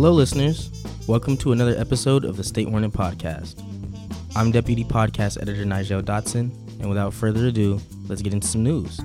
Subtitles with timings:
[0.00, 0.70] Hello, listeners.
[1.06, 3.62] Welcome to another episode of the State Hornet Podcast.
[4.34, 7.78] I'm Deputy Podcast Editor Nijzel Dotson, and without further ado,
[8.08, 8.98] let's get into some news.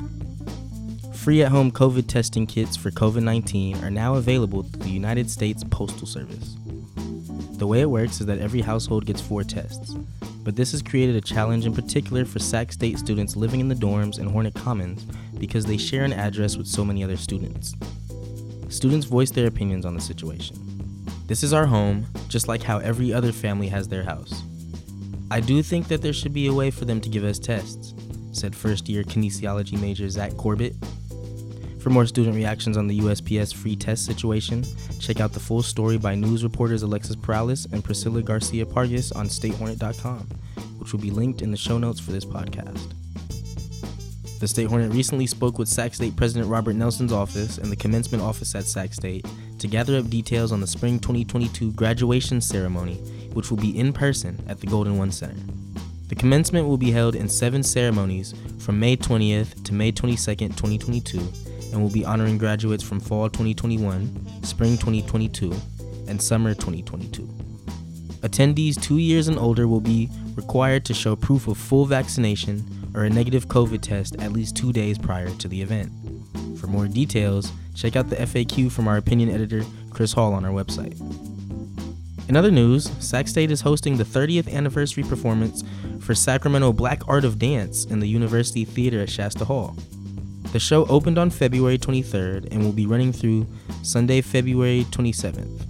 [1.13, 5.29] Free at home COVID testing kits for COVID 19 are now available through the United
[5.29, 6.55] States Postal Service.
[7.57, 9.95] The way it works is that every household gets four tests,
[10.45, 13.75] but this has created a challenge in particular for Sac State students living in the
[13.75, 15.03] dorms and Hornet Commons
[15.39, 17.75] because they share an address with so many other students.
[18.69, 20.74] Students voice their opinions on the situation.
[21.27, 24.43] This is our home, just like how every other family has their house.
[25.31, 27.95] I do think that there should be a way for them to give us tests,
[28.31, 30.75] said first year kinesiology major Zach Corbett.
[31.79, 34.63] For more student reactions on the USPS free test situation,
[34.99, 39.25] check out the full story by news reporters Alexis Perales and Priscilla Garcia Pargas on
[39.25, 40.27] statehornet.com,
[40.77, 42.93] which will be linked in the show notes for this podcast.
[44.39, 48.23] The State Hornet recently spoke with Sac State President Robert Nelson's office and the commencement
[48.23, 49.25] office at Sac State
[49.59, 52.95] to gather up details on the spring 2022 graduation ceremony,
[53.33, 55.35] which will be in person at the Golden One Center.
[56.07, 61.19] The commencement will be held in seven ceremonies from May 20th to May 22nd, 2022,
[61.71, 65.53] and will be honoring graduates from fall 2021, spring 2022,
[66.07, 67.23] and summer 2022.
[68.21, 73.03] Attendees two years and older will be required to show proof of full vaccination or
[73.03, 75.91] a negative COVID test at least two days prior to the event.
[76.59, 80.51] For more details, check out the FAQ from our opinion editor, Chris Hall, on our
[80.51, 80.99] website.
[82.27, 85.63] In other news, Sac State is hosting the 30th anniversary performance
[85.99, 89.75] for Sacramento Black Art of Dance in the University Theater at Shasta Hall.
[90.51, 93.45] The show opened on February 23rd and will be running through
[93.83, 95.65] Sunday, February 27th.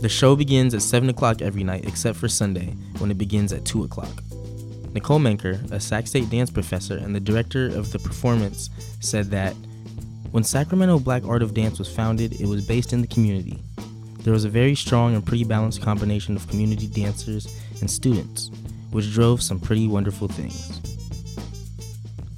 [0.00, 3.64] The show begins at 7 o'clock every night except for Sunday, when it begins at
[3.64, 4.22] 2 o'clock.
[4.94, 9.54] Nicole Manker, a Sac State dance professor and the director of the performance, said that
[10.30, 13.62] when Sacramento Black Art of Dance was founded, it was based in the community.
[14.20, 17.46] There was a very strong and pretty balanced combination of community dancers
[17.80, 18.50] and students,
[18.90, 20.80] which drove some pretty wonderful things.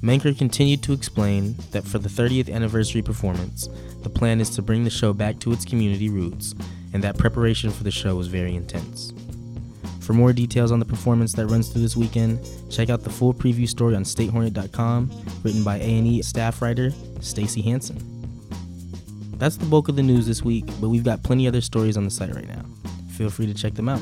[0.01, 3.67] Manker continued to explain that for the 30th anniversary performance,
[4.03, 6.55] the plan is to bring the show back to its community roots,
[6.93, 9.13] and that preparation for the show was very intense.
[10.11, 13.33] For more details on the performance that runs through this weekend, check out the full
[13.33, 15.09] preview story on statehornet.com,
[15.41, 16.91] written by A&E staff writer
[17.21, 17.97] Stacy Hanson.
[19.37, 22.03] That's the bulk of the news this week, but we've got plenty other stories on
[22.03, 22.65] the site right now.
[23.13, 24.01] Feel free to check them out.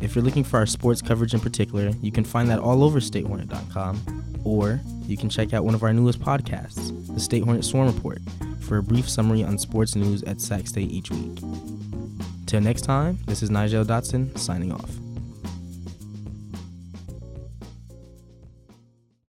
[0.00, 2.98] If you're looking for our sports coverage in particular, you can find that all over
[2.98, 7.94] statehornet.com, or you can check out one of our newest podcasts, the State Hornet Swarm
[7.94, 8.22] Report,
[8.62, 11.38] for a brief summary on sports news at Sac State each week.
[12.46, 14.90] Till next time, this is Nijzel Dotson signing off.